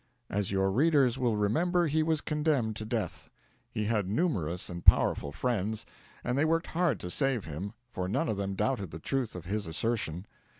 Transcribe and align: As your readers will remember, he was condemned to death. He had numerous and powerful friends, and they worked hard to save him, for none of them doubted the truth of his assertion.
As 0.31 0.51
your 0.51 0.71
readers 0.71 1.19
will 1.19 1.37
remember, 1.37 1.85
he 1.85 2.01
was 2.01 2.21
condemned 2.21 2.75
to 2.77 2.85
death. 2.85 3.29
He 3.69 3.85
had 3.85 4.07
numerous 4.07 4.67
and 4.67 4.83
powerful 4.83 5.31
friends, 5.31 5.85
and 6.23 6.35
they 6.35 6.43
worked 6.43 6.65
hard 6.73 6.99
to 7.01 7.11
save 7.11 7.45
him, 7.45 7.73
for 7.91 8.07
none 8.07 8.27
of 8.27 8.35
them 8.37 8.55
doubted 8.55 8.89
the 8.89 8.97
truth 8.97 9.35
of 9.35 9.45
his 9.45 9.67
assertion. 9.67 10.25